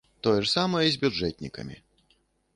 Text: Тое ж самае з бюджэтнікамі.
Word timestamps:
Тое 0.27 0.37
ж 0.45 0.49
самае 0.53 0.81
з 0.95 0.99
бюджэтнікамі. 1.03 1.81